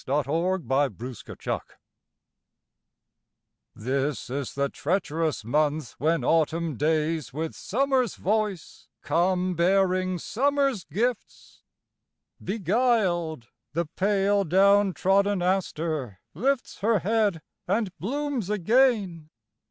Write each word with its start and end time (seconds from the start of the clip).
Helen 0.07 0.23
Hunt 0.67 0.97
Jackson 0.97 1.35
November 1.45 1.63
THIS 3.75 4.31
is 4.31 4.55
the 4.55 4.67
treacherous 4.67 5.45
month 5.45 5.91
when 5.99 6.23
autumn 6.23 6.75
days 6.75 7.31
With 7.31 7.53
summer's 7.53 8.15
voice 8.15 8.87
come 9.03 9.53
bearing 9.53 10.17
summer's 10.17 10.85
gifts. 10.85 11.61
Beguiled, 12.43 13.49
the 13.73 13.85
pale 13.85 14.43
down 14.43 14.93
trodden 14.95 15.43
aster 15.43 16.19
lifts 16.33 16.79
Her 16.79 16.97
head 17.01 17.43
and 17.67 17.95
blooms 17.99 18.49
again. 18.49 19.29